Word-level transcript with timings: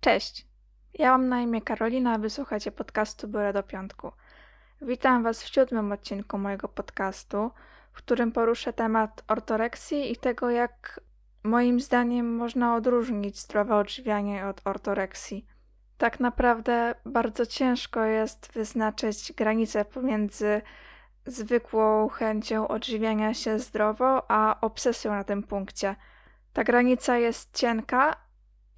Cześć, 0.00 0.46
ja 0.94 1.10
mam 1.10 1.28
na 1.28 1.40
imię 1.40 1.62
Karolina, 1.62 2.12
a 2.12 2.18
wysłuchacie 2.18 2.72
podcastu 2.72 3.28
Biorę 3.28 3.52
do 3.52 3.62
Piątku. 3.62 4.12
Witam 4.82 5.22
Was 5.22 5.42
w 5.42 5.54
siódmym 5.54 5.92
odcinku 5.92 6.38
mojego 6.38 6.68
podcastu, 6.68 7.50
w 7.92 7.98
którym 7.98 8.32
poruszę 8.32 8.72
temat 8.72 9.24
ortoreksji 9.28 10.12
i 10.12 10.16
tego, 10.16 10.50
jak 10.50 11.00
moim 11.42 11.80
zdaniem 11.80 12.36
można 12.36 12.74
odróżnić 12.74 13.38
zdrowe 13.38 13.76
odżywianie 13.76 14.46
od 14.46 14.60
ortoreksji. 14.64 15.46
Tak 15.96 16.20
naprawdę 16.20 16.94
bardzo 17.04 17.46
ciężko 17.46 18.04
jest 18.04 18.52
wyznaczyć 18.52 19.32
granicę 19.32 19.84
pomiędzy 19.84 20.62
zwykłą 21.26 22.08
chęcią 22.08 22.68
odżywiania 22.68 23.34
się 23.34 23.58
zdrowo, 23.58 24.30
a 24.30 24.60
obsesją 24.60 25.12
na 25.12 25.24
tym 25.24 25.42
punkcie. 25.42 25.96
Ta 26.52 26.64
granica 26.64 27.16
jest 27.16 27.56
cienka 27.56 28.27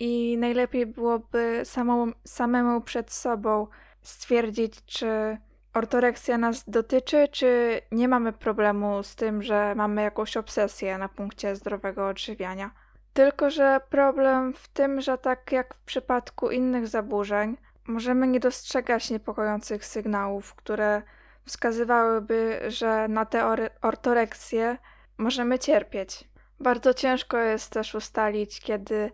i 0.00 0.36
najlepiej 0.38 0.86
byłoby 0.86 1.60
samą, 1.64 2.12
samemu 2.24 2.80
przed 2.80 3.12
sobą 3.12 3.66
stwierdzić, 4.02 4.84
czy 4.84 5.38
ortoreksja 5.74 6.38
nas 6.38 6.64
dotyczy, 6.70 7.28
czy 7.32 7.80
nie 7.92 8.08
mamy 8.08 8.32
problemu 8.32 9.02
z 9.02 9.14
tym, 9.16 9.42
że 9.42 9.74
mamy 9.74 10.02
jakąś 10.02 10.36
obsesję 10.36 10.98
na 10.98 11.08
punkcie 11.08 11.56
zdrowego 11.56 12.08
odżywiania. 12.08 12.70
Tylko, 13.12 13.50
że 13.50 13.80
problem 13.90 14.54
w 14.54 14.68
tym, 14.68 15.00
że 15.00 15.18
tak 15.18 15.52
jak 15.52 15.74
w 15.74 15.80
przypadku 15.80 16.50
innych 16.50 16.88
zaburzeń, 16.88 17.56
możemy 17.86 18.26
nie 18.26 18.40
dostrzegać 18.40 19.10
niepokojących 19.10 19.84
sygnałów, 19.84 20.54
które 20.54 21.02
wskazywałyby, 21.44 22.60
że 22.68 23.08
na 23.08 23.26
tę 23.26 23.56
ortoreksję 23.82 24.76
możemy 25.18 25.58
cierpieć. 25.58 26.28
Bardzo 26.60 26.94
ciężko 26.94 27.38
jest 27.38 27.72
też 27.72 27.94
ustalić, 27.94 28.60
kiedy 28.60 29.10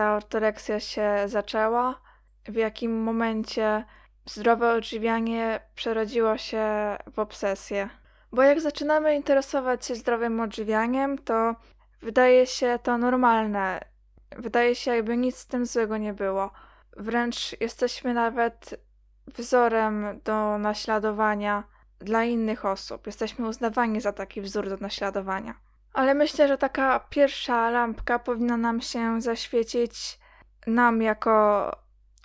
ta 0.00 0.16
ortoreksja 0.16 0.80
się 0.80 1.14
zaczęła, 1.26 2.00
w 2.48 2.54
jakim 2.54 3.02
momencie 3.02 3.84
zdrowe 4.26 4.72
odżywianie 4.72 5.60
przerodziło 5.74 6.38
się 6.38 6.64
w 7.12 7.18
obsesję. 7.18 7.88
Bo 8.32 8.42
jak 8.42 8.60
zaczynamy 8.60 9.16
interesować 9.16 9.86
się 9.86 9.94
zdrowym 9.94 10.40
odżywianiem, 10.40 11.18
to 11.18 11.54
wydaje 12.02 12.46
się 12.46 12.78
to 12.82 12.98
normalne. 12.98 13.80
Wydaje 14.36 14.74
się, 14.74 14.96
jakby 14.96 15.16
nic 15.16 15.36
z 15.36 15.46
tym 15.46 15.66
złego 15.66 15.96
nie 15.96 16.12
było. 16.12 16.50
Wręcz 16.96 17.60
jesteśmy 17.60 18.14
nawet 18.14 18.80
wzorem 19.26 20.20
do 20.24 20.58
naśladowania 20.58 21.64
dla 21.98 22.24
innych 22.24 22.64
osób. 22.64 23.06
Jesteśmy 23.06 23.48
uznawani 23.48 24.00
za 24.00 24.12
taki 24.12 24.40
wzór 24.40 24.68
do 24.68 24.76
naśladowania. 24.76 25.69
Ale 25.92 26.14
myślę, 26.14 26.48
że 26.48 26.58
taka 26.58 27.00
pierwsza 27.00 27.70
lampka 27.70 28.18
powinna 28.18 28.56
nam 28.56 28.80
się 28.80 29.20
zaświecić 29.20 30.18
nam 30.66 31.02
jako 31.02 31.70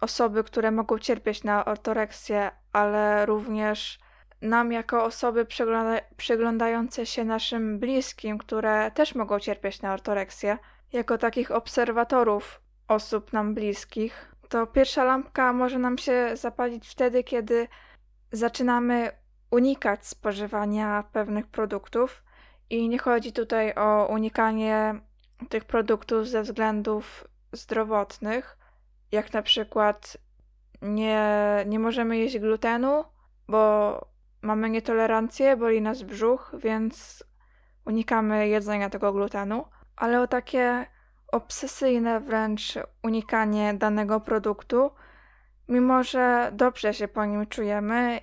osoby, 0.01 0.43
które 0.43 0.71
mogą 0.71 0.99
cierpieć 0.99 1.43
na 1.43 1.65
ortoreksję, 1.65 2.51
ale 2.73 3.25
również 3.25 3.99
nam 4.41 4.71
jako 4.71 5.03
osoby 5.03 5.45
przygląda 5.45 6.01
przyglądające 6.17 7.05
się 7.05 7.25
naszym 7.25 7.79
bliskim, 7.79 8.37
które 8.37 8.91
też 8.91 9.15
mogą 9.15 9.39
cierpieć 9.39 9.81
na 9.81 9.93
ortoreksję, 9.93 10.57
jako 10.93 11.17
takich 11.17 11.51
obserwatorów 11.51 12.61
osób 12.87 13.33
nam 13.33 13.53
bliskich, 13.53 14.35
to 14.49 14.67
pierwsza 14.67 15.03
lampka 15.03 15.53
może 15.53 15.79
nam 15.79 15.97
się 15.97 16.31
zapalić 16.33 16.87
wtedy, 16.87 17.23
kiedy 17.23 17.67
zaczynamy 18.31 19.11
unikać 19.51 20.07
spożywania 20.07 21.03
pewnych 21.11 21.47
produktów. 21.47 22.24
I 22.69 22.89
nie 22.89 22.99
chodzi 22.99 23.33
tutaj 23.33 23.73
o 23.75 24.07
unikanie 24.09 24.95
tych 25.49 25.65
produktów 25.65 26.27
ze 26.27 26.41
względów 26.41 27.27
zdrowotnych, 27.51 28.57
jak 29.11 29.33
na 29.33 29.41
przykład 29.41 30.17
nie, 30.81 31.23
nie 31.65 31.79
możemy 31.79 32.17
jeść 32.17 32.39
glutenu, 32.39 33.03
bo 33.47 33.99
mamy 34.41 34.69
nietolerancję, 34.69 35.57
boli 35.57 35.81
nas 35.81 36.03
brzuch, 36.03 36.55
więc 36.57 37.23
unikamy 37.85 38.47
jedzenia 38.47 38.89
tego 38.89 39.13
glutenu, 39.13 39.65
ale 39.95 40.21
o 40.21 40.27
takie 40.27 40.85
obsesyjne 41.27 42.19
wręcz 42.19 42.73
unikanie 43.03 43.73
danego 43.73 44.19
produktu, 44.19 44.91
mimo 45.67 46.03
że 46.03 46.51
dobrze 46.53 46.93
się 46.93 47.07
po 47.07 47.25
nim 47.25 47.45
czujemy 47.45 48.19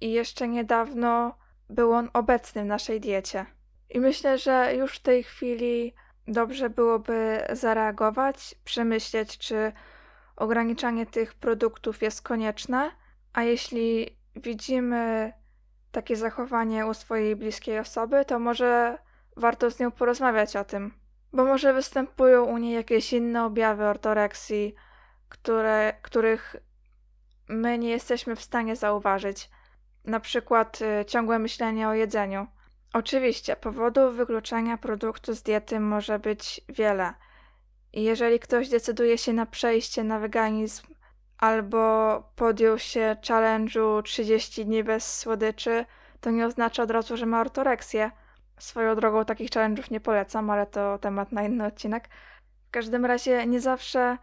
i 0.00 0.12
jeszcze 0.12 0.48
niedawno 0.48 1.38
był 1.70 1.92
on 1.92 2.10
obecny 2.12 2.62
w 2.62 2.66
naszej 2.66 3.00
diecie. 3.00 3.46
I 3.90 4.00
myślę, 4.00 4.38
że 4.38 4.74
już 4.74 4.96
w 4.96 5.02
tej 5.02 5.24
chwili 5.24 5.94
dobrze 6.28 6.70
byłoby 6.70 7.42
zareagować, 7.52 8.54
przemyśleć, 8.64 9.38
czy 9.38 9.72
ograniczanie 10.36 11.06
tych 11.06 11.34
produktów 11.34 12.02
jest 12.02 12.22
konieczne, 12.22 12.90
a 13.32 13.42
jeśli 13.42 14.16
widzimy 14.36 15.32
takie 15.92 16.16
zachowanie 16.16 16.86
u 16.86 16.94
swojej 16.94 17.36
bliskiej 17.36 17.78
osoby, 17.78 18.24
to 18.24 18.38
może 18.38 18.98
warto 19.36 19.70
z 19.70 19.80
nią 19.80 19.90
porozmawiać 19.90 20.56
o 20.56 20.64
tym, 20.64 20.94
bo 21.32 21.44
może 21.44 21.72
występują 21.72 22.44
u 22.44 22.58
niej 22.58 22.74
jakieś 22.74 23.12
inne 23.12 23.44
objawy 23.44 23.84
ortoreksji, 23.84 24.74
które, 25.28 25.94
których 26.02 26.56
my 27.48 27.78
nie 27.78 27.90
jesteśmy 27.90 28.36
w 28.36 28.42
stanie 28.42 28.76
zauważyć. 28.76 29.50
Na 30.04 30.20
przykład 30.20 30.78
y, 30.82 31.04
ciągłe 31.04 31.38
myślenie 31.38 31.88
o 31.88 31.94
jedzeniu. 31.94 32.46
Oczywiście, 32.92 33.56
powodów 33.56 34.16
wykluczenia 34.16 34.76
produktu 34.76 35.34
z 35.34 35.42
diety 35.42 35.80
może 35.80 36.18
być 36.18 36.60
wiele. 36.68 37.14
Jeżeli 37.92 38.38
ktoś 38.38 38.68
decyduje 38.68 39.18
się 39.18 39.32
na 39.32 39.46
przejście 39.46 40.04
na 40.04 40.18
weganizm 40.18 40.86
albo 41.38 42.22
podjął 42.36 42.78
się 42.78 43.16
challenge'u 43.28 44.02
30 44.02 44.64
dni 44.64 44.84
bez 44.84 45.18
słodyczy, 45.18 45.84
to 46.20 46.30
nie 46.30 46.46
oznacza 46.46 46.82
od 46.82 46.90
razu, 46.90 47.16
że 47.16 47.26
ma 47.26 47.40
ortoreksję. 47.40 48.10
Swoją 48.58 48.94
drogą 48.94 49.24
takich 49.24 49.50
challenge'ów 49.50 49.90
nie 49.90 50.00
polecam, 50.00 50.50
ale 50.50 50.66
to 50.66 50.98
temat 50.98 51.32
na 51.32 51.42
inny 51.42 51.66
odcinek. 51.66 52.08
W 52.68 52.70
każdym 52.70 53.04
razie 53.04 53.46
nie 53.46 53.60
zawsze 53.60 54.18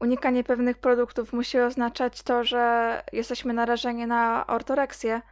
unikanie 0.00 0.44
pewnych 0.44 0.78
produktów 0.78 1.32
musi 1.32 1.58
oznaczać 1.58 2.22
to, 2.22 2.44
że 2.44 3.02
jesteśmy 3.12 3.52
narażeni 3.52 4.06
na 4.06 4.46
ortoreksję, 4.46 5.22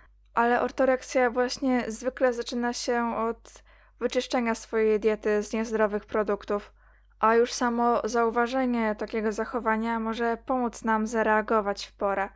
ale 0.40 0.60
ortoreksja 0.60 1.30
właśnie 1.30 1.84
zwykle 1.88 2.32
zaczyna 2.32 2.72
się 2.72 3.16
od 3.16 3.62
wyczyszczenia 4.00 4.54
swojej 4.54 5.00
diety 5.00 5.42
z 5.42 5.52
niezdrowych 5.52 6.06
produktów. 6.06 6.72
A 7.18 7.34
już 7.34 7.52
samo 7.52 8.00
zauważenie 8.04 8.94
takiego 8.94 9.32
zachowania 9.32 10.00
może 10.00 10.36
pomóc 10.46 10.84
nam 10.84 11.06
zareagować 11.06 11.86
w 11.86 11.92
porę 11.92 12.28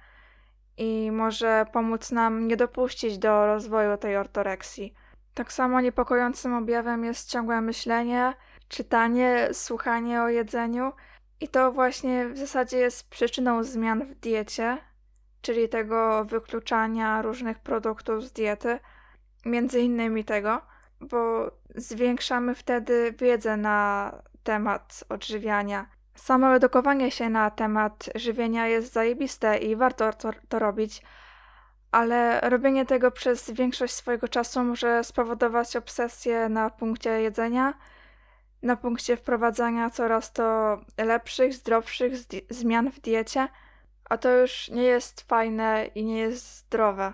i 0.77 1.11
może 1.13 1.67
pomóc 1.73 2.11
nam 2.11 2.49
nie 2.49 2.57
dopuścić 2.57 3.19
do 3.19 3.47
rozwoju 3.47 3.97
tej 3.97 4.17
ortoreksji. 4.17 4.95
Tak 5.35 5.53
samo 5.53 5.81
niepokojącym 5.81 6.55
objawem 6.55 7.05
jest 7.05 7.31
ciągłe 7.31 7.61
myślenie, 7.61 8.35
czytanie, 8.69 9.49
słuchanie 9.53 10.23
o 10.23 10.29
jedzeniu 10.29 10.93
i 11.41 11.49
to 11.49 11.73
właśnie 11.73 12.29
w 12.29 12.39
zasadzie 12.39 12.79
jest 12.79 13.11
przyczyną 13.11 13.63
zmian 13.63 14.05
w 14.05 14.15
diecie, 14.15 14.79
czyli 15.45 15.69
tego 15.69 16.25
wykluczania 16.25 17.23
różnych 17.23 17.59
produktów 17.59 18.25
z 18.25 18.33
diety, 18.33 18.79
między 19.45 19.81
innymi 19.81 20.25
tego, 20.25 20.61
bo 21.01 21.51
zwiększamy 21.75 22.55
wtedy 22.55 23.15
wiedzę 23.19 23.57
na 23.57 24.13
temat 24.43 25.05
odżywiania. 25.09 25.87
Samo 26.15 26.55
edukowanie 26.55 27.11
się 27.11 27.31
na 27.31 27.51
temat 27.51 28.11
żywienia 28.15 28.67
jest 28.67 28.93
zajebiste 28.93 29.59
i 29.59 29.77
warto 29.77 30.13
to, 30.13 30.31
to 30.49 30.59
robić, 30.59 31.03
ale 31.91 32.41
robienie 32.41 32.87
tego 32.87 33.11
przez 33.11 33.51
większość 33.51 33.95
swojego 33.95 34.29
czasu 34.29 34.65
może 34.65 35.05
spowodować 35.05 35.77
obsesję 35.77 36.49
na 36.49 36.71
punkcie 36.71 37.11
jedzenia, 37.11 37.75
na 38.63 38.77
punkcie 38.77 39.17
wprowadzania 39.17 39.91
coraz 39.91 40.33
to 40.33 40.79
lepszych, 40.99 41.55
zdrowszych 41.55 42.13
zmian 42.51 42.91
w 42.91 43.01
diecie, 43.01 43.49
a 44.11 44.19
to 44.19 44.31
już 44.31 44.69
nie 44.69 44.83
jest 44.83 45.21
fajne 45.21 45.87
i 45.95 46.05
nie 46.05 46.19
jest 46.19 46.59
zdrowe, 46.59 47.13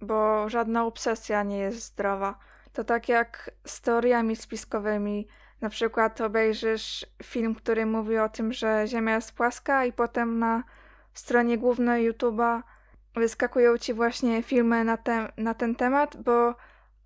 bo 0.00 0.48
żadna 0.48 0.84
obsesja 0.86 1.42
nie 1.42 1.58
jest 1.58 1.82
zdrowa. 1.82 2.38
To 2.72 2.84
tak 2.84 3.08
jak 3.08 3.50
z 3.64 3.80
teoriami 3.80 4.36
spiskowymi. 4.36 5.28
Na 5.60 5.68
przykład 5.68 6.20
obejrzysz 6.20 7.06
film, 7.22 7.54
który 7.54 7.86
mówi 7.86 8.18
o 8.18 8.28
tym, 8.28 8.52
że 8.52 8.84
Ziemia 8.86 9.14
jest 9.14 9.32
płaska, 9.32 9.84
i 9.84 9.92
potem 9.92 10.38
na 10.38 10.62
stronie 11.14 11.58
głównej 11.58 12.12
YouTube'a 12.12 12.62
wyskakują 13.14 13.78
ci 13.78 13.94
właśnie 13.94 14.42
filmy 14.42 14.84
na, 14.84 14.96
te, 14.96 15.32
na 15.36 15.54
ten 15.54 15.74
temat, 15.74 16.16
bo 16.16 16.54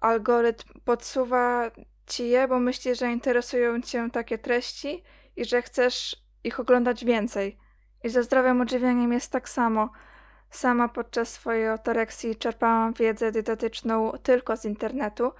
algorytm 0.01 0.81
podsuwa 0.85 1.71
ci 2.07 2.29
je, 2.29 2.49
bo 2.49 2.59
myśli, 2.59 2.95
że 2.95 3.13
interesują 3.13 3.81
cię 3.81 4.11
takie 4.13 4.39
treści 4.39 5.03
i 5.37 5.45
że 5.45 5.63
chcesz 5.63 6.17
ich 6.45 6.61
oglądać 6.61 7.05
więcej. 7.05 7.59
I 8.05 8.09
ze 8.09 8.23
zdrowym 8.23 8.61
odżywianiem 8.61 9.13
jest 9.13 9.33
tak 9.33 9.49
samo. 9.49 9.91
Sama 10.51 10.89
podczas 10.89 11.33
swojej 11.33 11.69
ortoreksji 11.69 12.37
czerpałam 12.37 12.93
wiedzę 12.93 13.33
dietetyczną 13.33 14.13
tylko 14.23 14.57
z 14.57 14.65
internetu 14.65 15.33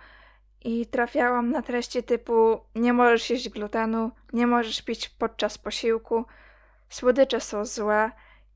i 0.65 0.87
trafiałam 0.87 1.51
na 1.51 1.63
treści 1.63 2.03
typu 2.03 2.61
nie 2.75 2.93
możesz 2.93 3.31
jeść 3.31 3.49
glutenu, 3.49 4.11
nie 4.33 4.47
możesz 4.47 4.83
pić 4.83 5.09
podczas 5.09 5.59
posiłku, 5.59 6.25
słodycze 6.89 7.41
są 7.41 7.65
złe 7.65 8.11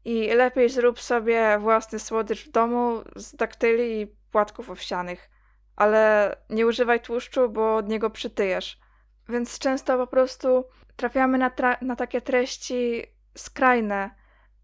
i 0.05 0.35
lepiej 0.35 0.69
zrób 0.69 1.01
sobie 1.01 1.59
własny 1.59 1.99
słodycz 1.99 2.45
w 2.45 2.51
domu 2.51 3.03
z 3.17 3.37
daktyli 3.37 4.01
i 4.01 4.07
płatków 4.07 4.71
owsianych. 4.71 5.31
Ale 5.77 6.37
nie 6.51 6.67
używaj 6.67 7.01
tłuszczu, 7.01 7.49
bo 7.49 7.77
od 7.77 7.89
niego 7.89 8.11
przytyjesz. 8.11 8.81
Więc 9.29 9.59
często 9.59 9.99
po 9.99 10.07
prostu 10.07 10.65
trafiamy 10.97 11.39
na, 11.39 11.51
na 11.83 11.97
takie 11.97 12.21
treści 12.21 13.03
skrajne. 13.37 14.11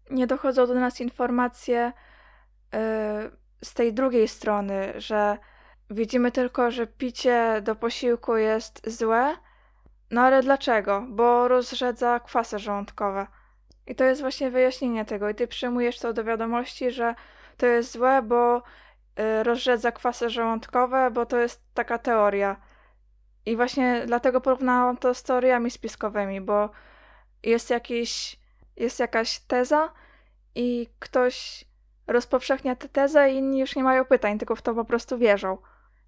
Nie 0.09 0.27
dochodzą 0.27 0.67
do 0.67 0.73
nas 0.73 1.01
informacje 1.01 1.91
yy, 2.73 2.79
z 3.63 3.73
tej 3.73 3.93
drugiej 3.93 4.27
strony, 4.27 4.93
że 4.97 5.37
widzimy 5.89 6.31
tylko, 6.31 6.71
że 6.71 6.87
picie 6.87 7.61
do 7.61 7.75
posiłku 7.75 8.37
jest 8.37 8.89
złe. 8.89 9.35
No 10.11 10.21
ale 10.21 10.43
dlaczego? 10.43 11.05
Bo 11.09 11.47
rozrzedza 11.47 12.19
kwasy 12.19 12.59
żołądkowe. 12.59 13.27
I 13.87 13.95
to 13.95 14.03
jest 14.03 14.21
właśnie 14.21 14.51
wyjaśnienie 14.51 15.05
tego. 15.05 15.29
I 15.29 15.35
ty 15.35 15.47
przyjmujesz 15.47 15.99
to 15.99 16.13
do 16.13 16.23
wiadomości, 16.23 16.91
że 16.91 17.15
to 17.57 17.65
jest 17.65 17.91
złe, 17.91 18.21
bo 18.21 18.57
y, 18.57 19.43
rozrzedza 19.43 19.91
kwasy 19.91 20.29
żołądkowe, 20.29 21.11
bo 21.11 21.25
to 21.25 21.37
jest 21.37 21.63
taka 21.73 21.97
teoria. 21.97 22.55
I 23.45 23.55
właśnie 23.55 24.03
dlatego 24.05 24.41
porównałam 24.41 24.97
to 24.97 25.13
z 25.13 25.23
teoriami 25.23 25.71
spiskowymi, 25.71 26.41
bo 26.41 26.69
jest 27.43 27.69
jakiś, 27.69 28.39
jest 28.77 28.99
jakaś 28.99 29.39
teza 29.39 29.93
i 30.55 30.87
ktoś 30.99 31.65
rozpowszechnia 32.07 32.75
tę 32.75 32.89
tezę 32.89 33.31
i 33.31 33.37
inni 33.37 33.59
już 33.59 33.75
nie 33.75 33.83
mają 33.83 34.05
pytań, 34.05 34.39
tylko 34.39 34.55
w 34.55 34.61
to 34.61 34.73
po 34.73 34.85
prostu 34.85 35.17
wierzą. 35.17 35.57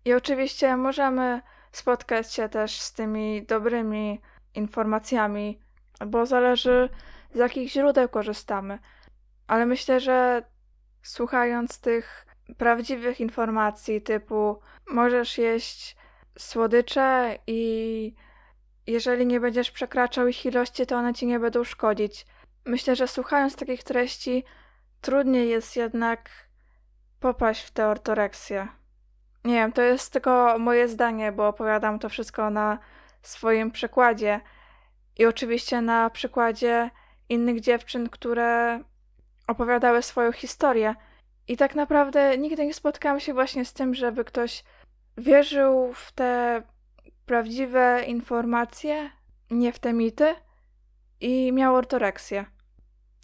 I 0.05 0.13
oczywiście 0.13 0.77
możemy 0.77 1.41
spotkać 1.71 2.33
się 2.33 2.49
też 2.49 2.81
z 2.81 2.93
tymi 2.93 3.45
dobrymi 3.45 4.21
informacjami, 4.53 5.59
bo 6.07 6.25
zależy 6.25 6.89
z 7.33 7.37
jakich 7.37 7.71
źródeł 7.71 8.09
korzystamy. 8.09 8.79
Ale 9.47 9.65
myślę, 9.65 9.99
że 9.99 10.43
słuchając 11.03 11.79
tych 11.79 12.25
prawdziwych 12.57 13.19
informacji, 13.19 14.01
typu 14.01 14.59
możesz 14.89 15.37
jeść 15.37 15.97
słodycze 16.37 17.37
i 17.47 18.13
jeżeli 18.87 19.25
nie 19.25 19.39
będziesz 19.39 19.71
przekraczał 19.71 20.27
ich 20.27 20.45
ilości, 20.45 20.85
to 20.85 20.95
one 20.95 21.13
ci 21.13 21.25
nie 21.25 21.39
będą 21.39 21.63
szkodzić. 21.63 22.25
Myślę, 22.65 22.95
że 22.95 23.07
słuchając 23.07 23.55
takich 23.55 23.83
treści, 23.83 24.43
trudniej 25.01 25.49
jest 25.49 25.75
jednak 25.75 26.29
popaść 27.19 27.63
w 27.63 27.71
tę 27.71 27.87
ortoreksję. 27.87 28.67
Nie 29.45 29.53
wiem, 29.53 29.71
to 29.71 29.81
jest 29.81 30.13
tylko 30.13 30.59
moje 30.59 30.87
zdanie, 30.87 31.31
bo 31.31 31.47
opowiadam 31.47 31.99
to 31.99 32.09
wszystko 32.09 32.49
na 32.49 32.79
swoim 33.21 33.71
przykładzie. 33.71 34.41
I 35.17 35.25
oczywiście 35.25 35.81
na 35.81 36.09
przykładzie 36.09 36.89
innych 37.29 37.61
dziewczyn, 37.61 38.09
które 38.09 38.79
opowiadały 39.47 40.01
swoją 40.01 40.31
historię. 40.31 40.95
I 41.47 41.57
tak 41.57 41.75
naprawdę 41.75 42.37
nigdy 42.37 42.65
nie 42.65 42.73
spotkałam 42.73 43.19
się 43.19 43.33
właśnie 43.33 43.65
z 43.65 43.73
tym, 43.73 43.95
żeby 43.95 44.25
ktoś 44.25 44.63
wierzył 45.17 45.93
w 45.93 46.11
te 46.11 46.61
prawdziwe 47.25 48.03
informacje, 48.07 49.09
nie 49.51 49.73
w 49.73 49.79
te 49.79 49.93
mity 49.93 50.35
i 51.19 51.51
miał 51.51 51.75
ortoreksję. 51.75 52.45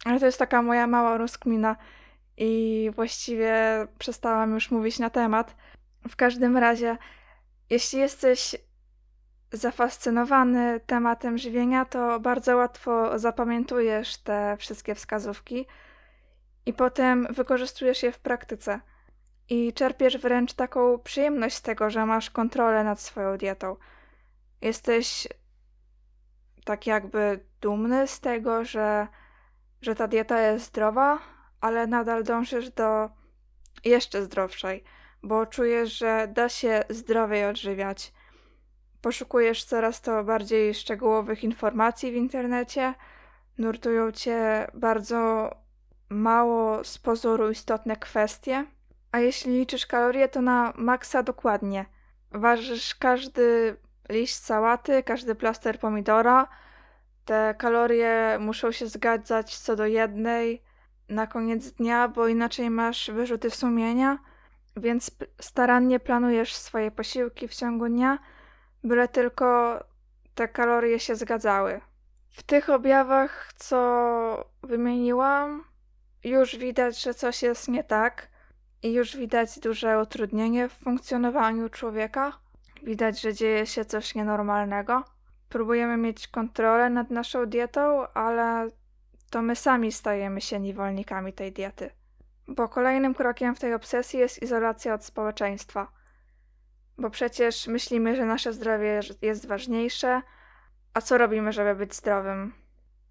Ale 0.04 0.20
to 0.20 0.26
jest 0.26 0.38
taka 0.38 0.62
moja 0.62 0.86
mała 0.86 1.18
rozkmina 1.18 1.76
i 2.36 2.90
właściwie 2.94 3.54
przestałam 3.98 4.54
już 4.54 4.70
mówić 4.70 4.98
na 4.98 5.10
temat. 5.10 5.56
W 6.08 6.16
każdym 6.16 6.56
razie, 6.56 6.96
jeśli 7.70 7.98
jesteś 7.98 8.56
zafascynowany 9.52 10.80
tematem 10.86 11.38
żywienia, 11.38 11.84
to 11.84 12.20
bardzo 12.20 12.56
łatwo 12.56 13.18
zapamiętujesz 13.18 14.16
te 14.16 14.56
wszystkie 14.58 14.94
wskazówki 14.94 15.66
i 16.66 16.72
potem 16.72 17.26
wykorzystujesz 17.30 18.02
je 18.02 18.12
w 18.12 18.18
praktyce. 18.18 18.80
I 19.48 19.72
czerpiesz 19.72 20.18
wręcz 20.18 20.52
taką 20.52 20.98
przyjemność 20.98 21.56
z 21.56 21.62
tego, 21.62 21.90
że 21.90 22.06
masz 22.06 22.30
kontrolę 22.30 22.84
nad 22.84 23.00
swoją 23.00 23.38
dietą. 23.38 23.76
Jesteś 24.60 25.28
tak 26.64 26.86
jakby 26.86 27.40
dumny 27.60 28.06
z 28.06 28.20
tego, 28.20 28.64
że, 28.64 29.06
że 29.82 29.94
ta 29.94 30.08
dieta 30.08 30.40
jest 30.40 30.66
zdrowa, 30.66 31.18
ale 31.60 31.86
nadal 31.86 32.24
dążysz 32.24 32.70
do 32.70 33.10
jeszcze 33.84 34.22
zdrowszej, 34.22 34.84
bo 35.22 35.46
czujesz, 35.46 35.98
że 35.98 36.28
da 36.34 36.48
się 36.48 36.84
zdrowiej 36.90 37.44
odżywiać 37.46 38.12
Poszukujesz 39.02 39.64
coraz 39.64 40.00
to 40.00 40.24
bardziej 40.24 40.74
szczegółowych 40.74 41.44
informacji 41.44 42.12
w 42.12 42.14
internecie, 42.14 42.94
nurtują 43.58 44.12
cię 44.12 44.66
bardzo 44.74 45.50
mało 46.08 46.84
z 46.84 46.98
pozoru 46.98 47.50
istotne 47.50 47.96
kwestie, 47.96 48.66
a 49.12 49.18
jeśli 49.18 49.58
liczysz 49.58 49.86
kalorie, 49.86 50.28
to 50.28 50.42
na 50.42 50.72
maksa 50.76 51.22
dokładnie. 51.22 51.86
Ważysz 52.30 52.94
każdy 52.94 53.76
liść 54.08 54.34
sałaty, 54.34 55.02
każdy 55.02 55.34
plaster 55.34 55.78
pomidora. 55.78 56.48
Te 57.24 57.54
kalorie 57.58 58.38
muszą 58.40 58.72
się 58.72 58.86
zgadzać 58.86 59.58
co 59.58 59.76
do 59.76 59.86
jednej 59.86 60.62
na 61.08 61.26
koniec 61.26 61.70
dnia, 61.70 62.08
bo 62.08 62.28
inaczej 62.28 62.70
masz 62.70 63.10
wyrzuty 63.10 63.50
sumienia, 63.50 64.18
więc 64.76 65.10
starannie 65.40 66.00
planujesz 66.00 66.54
swoje 66.54 66.90
posiłki 66.90 67.48
w 67.48 67.54
ciągu 67.54 67.88
dnia 67.88 68.18
byle 68.84 69.08
tylko 69.08 69.78
te 70.34 70.48
kalorie 70.48 70.98
się 70.98 71.16
zgadzały. 71.16 71.80
W 72.30 72.42
tych 72.42 72.70
objawach, 72.70 73.52
co 73.56 74.50
wymieniłam, 74.62 75.64
już 76.24 76.56
widać, 76.56 77.02
że 77.02 77.14
coś 77.14 77.42
jest 77.42 77.68
nie 77.68 77.84
tak 77.84 78.28
i 78.82 78.92
już 78.92 79.16
widać 79.16 79.58
duże 79.58 80.02
utrudnienie 80.02 80.68
w 80.68 80.72
funkcjonowaniu 80.72 81.68
człowieka. 81.68 82.32
Widać, 82.82 83.20
że 83.20 83.34
dzieje 83.34 83.66
się 83.66 83.84
coś 83.84 84.14
nienormalnego. 84.14 85.04
Próbujemy 85.52 85.96
mieć 85.96 86.28
kontrolę 86.28 86.90
nad 86.90 87.10
naszą 87.10 87.46
dietą, 87.46 88.06
ale 88.14 88.68
to 89.30 89.42
my 89.42 89.56
sami 89.56 89.92
stajemy 89.92 90.40
się 90.40 90.60
niewolnikami 90.60 91.32
tej 91.32 91.52
diety. 91.52 91.90
Bo 92.48 92.68
kolejnym 92.68 93.14
krokiem 93.14 93.54
w 93.54 93.60
tej 93.60 93.74
obsesji 93.74 94.18
jest 94.18 94.42
izolacja 94.42 94.94
od 94.94 95.04
społeczeństwa 95.04 96.02
bo 96.98 97.10
przecież 97.10 97.66
myślimy, 97.66 98.16
że 98.16 98.26
nasze 98.26 98.52
zdrowie 98.52 99.00
jest 99.22 99.46
ważniejsze, 99.46 100.22
a 100.94 101.00
co 101.00 101.18
robimy, 101.18 101.52
żeby 101.52 101.74
być 101.74 101.94
zdrowym? 101.94 102.54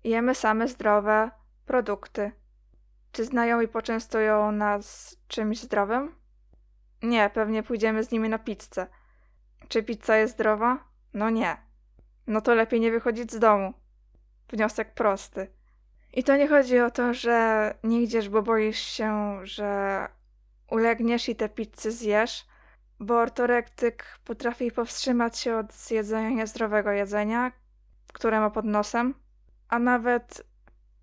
Jemy 0.03 0.35
same 0.35 0.67
zdrowe 0.67 1.31
produkty. 1.65 2.31
Czy 3.11 3.25
znajomi 3.25 3.67
poczęstują 3.67 4.51
nas 4.51 5.17
czymś 5.27 5.59
zdrowym? 5.59 6.15
Nie, 7.03 7.29
pewnie 7.33 7.63
pójdziemy 7.63 8.03
z 8.03 8.11
nimi 8.11 8.29
na 8.29 8.39
pizzę. 8.39 8.87
Czy 9.67 9.83
pizza 9.83 10.17
jest 10.17 10.33
zdrowa? 10.33 10.77
No 11.13 11.29
nie. 11.29 11.57
No 12.31 12.41
to 12.41 12.55
lepiej 12.55 12.79
nie 12.79 12.91
wychodzić 12.91 13.31
z 13.31 13.39
domu. 13.39 13.73
Wniosek 14.49 14.93
prosty. 14.93 15.47
I 16.13 16.23
to 16.23 16.35
nie 16.35 16.47
chodzi 16.47 16.79
o 16.79 16.91
to, 16.91 17.13
że 17.13 17.73
nie 17.83 18.01
idziesz, 18.01 18.29
bo 18.29 18.41
boisz 18.41 18.79
się, 18.79 19.39
że 19.43 20.07
ulegniesz 20.69 21.29
i 21.29 21.35
te 21.35 21.49
pizzy 21.49 21.91
zjesz, 21.91 22.45
bo 22.99 23.19
ortorektyk 23.19 24.19
potrafi 24.25 24.71
powstrzymać 24.71 25.39
się 25.39 25.57
od 25.57 25.73
zjedzenia 25.73 26.29
niezdrowego 26.29 26.91
jedzenia, 26.91 27.51
które 28.13 28.39
ma 28.39 28.49
pod 28.49 28.65
nosem, 28.65 29.13
a 29.69 29.79
nawet 29.79 30.43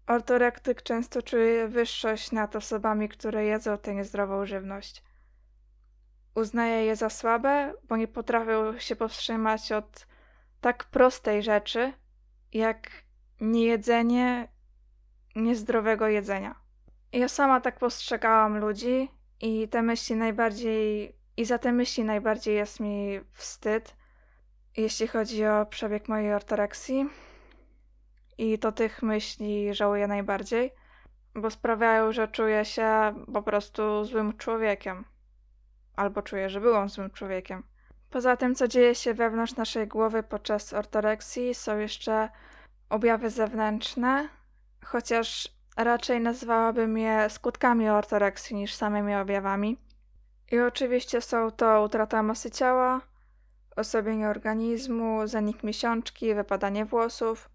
ortorektyk 0.07 0.83
często 0.83 1.23
czuje 1.23 1.69
wyższość 1.69 2.33
nad 2.33 2.57
osobami, 2.57 3.09
które 3.09 3.45
jedzą 3.45 3.79
tę 3.79 3.95
niezdrową 3.95 4.47
żywność. 4.47 5.03
Uznaje 6.35 6.85
je 6.85 6.97
za 6.97 7.11
słabe, 7.11 7.75
bo 7.89 7.97
nie 7.97 8.09
potrafią 8.09 8.79
się 8.79 8.97
powstrzymać 8.97 9.73
od 9.73 10.08
tak 10.61 10.85
prostej 10.85 11.43
rzeczy, 11.43 11.93
jak 12.53 12.91
niejedzenie 13.41 14.49
niezdrowego 15.37 16.09
jedzenia. 16.09 16.55
Ja 17.13 17.29
sama 17.29 17.61
tak 17.61 17.79
postrzegałam 17.79 18.59
ludzi 18.59 19.11
i 19.41 19.69
te 19.69 19.83
myśli 19.83 20.17
najbardziej 20.17 21.17
i 21.37 21.45
za 21.45 21.59
te 21.59 21.73
myśli 21.73 22.05
najbardziej 22.05 22.55
jest 22.57 22.81
mi 22.81 23.21
wstyd, 23.33 23.97
jeśli 24.77 25.09
chodzi 25.09 25.47
o 25.47 25.67
przebieg 25.67 26.09
mojej 26.09 26.35
ortoreksji. 26.35 27.09
I 28.39 28.59
to 28.59 28.73
tych 28.73 29.03
myśli 29.03 29.75
żałuję 29.75 30.07
najbardziej, 30.07 30.73
bo 31.35 31.51
sprawiają, 31.51 32.13
że 32.13 32.29
czuję 32.29 32.65
się 32.65 33.15
po 33.33 33.43
prostu 33.43 34.05
złym 34.05 34.37
człowiekiem. 34.37 35.05
Albo 35.97 36.23
czuję, 36.23 36.51
że 36.51 36.61
byłam 36.61 36.89
złym 36.89 37.11
człowiekiem. 37.11 37.63
Poza 38.11 38.37
tym, 38.37 38.55
co 38.55 38.69
dzieje 38.69 38.95
się 38.95 39.15
wewnątrz 39.15 39.57
naszej 39.57 39.87
głowy 39.87 40.23
podczas 40.23 40.73
ortoreksji, 40.73 41.55
są 41.55 41.79
jeszcze 41.79 42.29
objawy 42.91 43.31
zewnętrzne, 43.31 44.29
chociaż 44.85 45.49
raczej 45.77 46.21
nazwałabym 46.21 46.99
je 46.99 47.31
skutkami 47.31 47.89
ortoreksji 47.89 48.57
niż 48.57 48.75
samymi 48.75 49.15
objawami. 49.15 49.79
I 50.53 50.61
oczywiście 50.61 51.21
są 51.21 51.51
to 51.51 51.83
utrata 51.83 52.23
masy 52.23 52.51
ciała, 52.51 53.01
osłabienie 53.77 54.29
organizmu, 54.29 55.27
zanik 55.27 55.63
miesiączki, 55.63 56.35
wypadanie 56.35 56.85
włosów, 56.85 57.51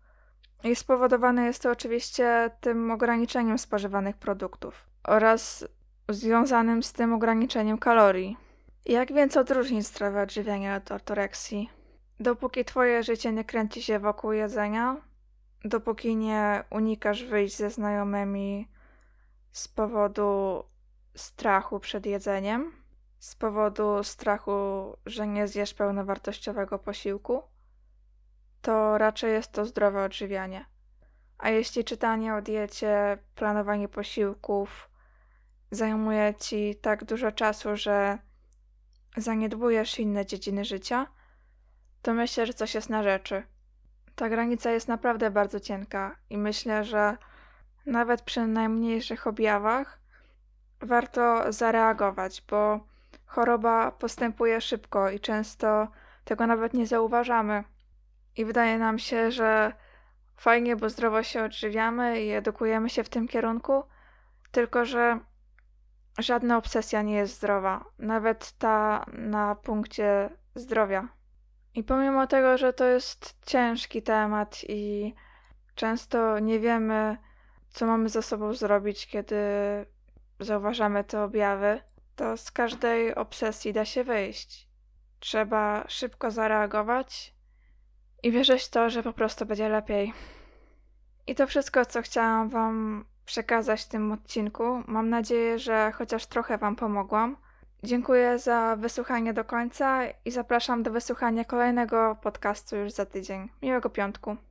I 0.64 0.76
spowodowane 0.76 1.46
jest 1.46 1.64
to 1.64 1.72
oczywiście 1.72 2.52
tym 2.62 2.92
ograniczeniem 2.92 3.58
spożywanych 3.58 4.18
produktów 4.18 4.90
oraz 5.04 5.66
związanym 6.10 6.84
z 6.84 6.94
tym 6.94 7.14
ograniczeniem 7.14 7.78
kalorii. 7.78 8.38
Jak 8.86 9.14
więc 9.14 9.38
odróżnić 9.38 9.88
zdrowe 9.88 10.22
odżywianie 10.22 10.76
od 10.76 10.92
ortoreksji? 10.92 11.70
Dopóki 12.20 12.66
twoje 12.66 13.04
życie 13.04 13.32
nie 13.32 13.44
kręci 13.44 13.84
się 13.84 14.00
wokół 14.00 14.32
jedzenia, 14.32 14.98
dopóki 15.66 16.16
nie 16.16 16.64
unikasz 16.70 17.24
wyjść 17.24 17.56
ze 17.58 17.70
znajomymi 17.70 18.70
z 19.52 19.68
powodu 19.68 20.64
strachu 21.16 21.80
przed 21.80 22.06
jedzeniem, 22.06 22.72
z 23.20 23.36
powodu 23.36 24.04
strachu, 24.04 24.52
że 25.06 25.28
nie 25.28 25.48
zjesz 25.48 25.74
pełnowartościowego 25.74 26.80
posiłku, 26.80 27.44
to 28.62 28.98
raczej 28.98 29.32
jest 29.32 29.52
to 29.52 29.66
zdrowe 29.66 30.04
odżywianie. 30.04 30.66
A 31.38 31.50
jeśli 31.50 31.84
czytanie 31.84 32.36
o 32.36 32.42
diecie, 32.42 33.18
planowanie 33.36 33.88
posiłków 33.88 34.90
zajmuje 35.72 36.34
ci 36.40 36.76
tak 36.76 37.06
dużo 37.06 37.32
czasu, 37.32 37.76
że 37.76 38.18
zaniedbujesz 39.18 40.00
inne 40.00 40.26
dziedziny 40.26 40.66
życia, 40.66 41.08
to 42.02 42.14
myślę, 42.14 42.46
że 42.46 42.54
coś 42.54 42.76
jest 42.76 42.90
na 42.90 43.04
rzeczy. 43.04 43.44
Ta 44.16 44.30
granica 44.30 44.72
jest 44.72 44.88
naprawdę 44.88 45.32
bardzo 45.32 45.60
cienka 45.60 46.16
i 46.30 46.38
myślę, 46.38 46.84
że 46.84 47.18
nawet 47.86 48.22
przy 48.22 48.48
najmniejszych 48.48 49.28
objawach 49.28 50.00
warto 50.82 51.54
zareagować, 51.54 52.44
bo 52.50 52.80
choroba 53.26 53.92
postępuje 53.92 54.62
szybko 54.62 55.10
i 55.10 55.20
często 55.20 55.88
tego 56.24 56.48
nawet 56.48 56.74
nie 56.74 56.88
zauważamy. 56.88 57.64
I 58.38 58.46
wydaje 58.46 58.78
nam 58.78 59.00
się, 59.00 59.32
że 59.32 59.74
fajnie, 60.36 60.76
bo 60.76 60.90
zdrowo 60.90 61.24
się 61.24 61.44
odżywiamy 61.44 62.22
i 62.22 62.32
edukujemy 62.32 62.90
się 62.90 63.04
w 63.04 63.10
tym 63.10 63.28
kierunku, 63.28 63.84
tylko 64.52 64.86
że 64.86 65.20
żadna 66.18 66.58
obsesja 66.58 67.02
nie 67.02 67.16
jest 67.16 67.36
zdrowa, 67.36 67.86
nawet 68.00 68.52
ta 68.52 69.06
na 69.14 69.56
punkcie 69.56 70.30
zdrowia. 70.56 71.08
I 71.76 71.84
pomimo 71.84 72.28
tego, 72.28 72.58
że 72.58 72.74
to 72.74 72.86
jest 72.86 73.36
ciężki 73.46 74.02
temat 74.02 74.62
i 74.68 75.14
często 75.76 76.40
nie 76.40 76.60
wiemy, 76.60 77.18
co 77.70 77.86
mamy 77.86 78.10
ze 78.10 78.22
sobą 78.22 78.54
zrobić, 78.54 79.08
kiedy 79.08 79.36
zauważamy 80.40 81.04
te 81.04 81.24
objawy, 81.24 81.82
to 82.16 82.38
z 82.38 82.52
każdej 82.52 83.16
obsesji 83.16 83.74
da 83.74 83.86
się 83.86 84.04
wyjść. 84.04 84.70
Trzeba 85.20 85.86
szybko 85.88 86.32
zareagować 86.32 87.36
i 88.24 88.32
wierzyć 88.32 88.70
to, 88.70 88.90
że 88.90 89.04
po 89.04 89.14
prostu 89.14 89.46
będzie 89.46 89.70
lepiej. 89.70 90.14
I 91.28 91.36
to 91.36 91.48
wszystko, 91.48 91.86
co 91.86 92.02
chciałam 92.02 92.50
Wam 92.50 93.06
przekazać 93.26 93.84
w 93.84 93.88
tym 93.88 94.12
odcinku. 94.12 94.84
Mam 94.88 95.10
nadzieję, 95.10 95.60
że 95.60 95.92
chociaż 95.96 96.26
trochę 96.26 96.58
Wam 96.58 96.76
pomogłam. 96.76 97.36
Dziękuję 97.84 98.40
za 98.40 98.76
wysłuchanie 98.76 99.34
do 99.34 99.44
końca 99.46 100.02
i 100.26 100.32
zapraszam 100.32 100.84
do 100.84 100.92
wysłuchania 100.92 101.46
kolejnego 101.46 102.18
podcastu 102.22 102.76
już 102.76 102.92
za 102.92 103.06
tydzień. 103.06 103.50
Miłego 103.62 103.90
piątku. 103.90 104.38